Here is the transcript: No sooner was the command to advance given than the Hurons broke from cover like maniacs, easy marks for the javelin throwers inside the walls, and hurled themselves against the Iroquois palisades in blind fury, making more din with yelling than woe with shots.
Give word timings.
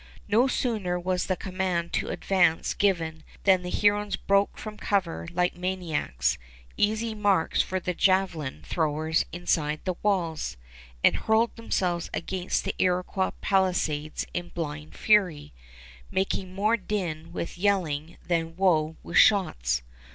No 0.27 0.47
sooner 0.47 0.99
was 0.99 1.27
the 1.27 1.35
command 1.35 1.93
to 1.93 2.09
advance 2.09 2.73
given 2.73 3.23
than 3.43 3.61
the 3.61 3.69
Hurons 3.69 4.15
broke 4.15 4.57
from 4.57 4.75
cover 4.75 5.27
like 5.31 5.55
maniacs, 5.55 6.39
easy 6.75 7.13
marks 7.13 7.61
for 7.61 7.79
the 7.79 7.93
javelin 7.93 8.63
throwers 8.65 9.25
inside 9.31 9.81
the 9.85 9.93
walls, 10.01 10.57
and 11.03 11.15
hurled 11.15 11.55
themselves 11.55 12.09
against 12.15 12.63
the 12.63 12.73
Iroquois 12.79 13.33
palisades 13.41 14.25
in 14.33 14.49
blind 14.49 14.95
fury, 14.97 15.53
making 16.09 16.55
more 16.55 16.77
din 16.77 17.31
with 17.31 17.55
yelling 17.59 18.17
than 18.25 18.55
woe 18.55 18.95
with 19.03 19.17
shots. 19.19 19.83